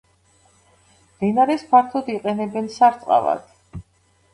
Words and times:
მდინარეს 1.11 1.67
ფართოდ 1.75 2.13
იყენებენ 2.17 2.75
სარწყავად. 2.81 3.51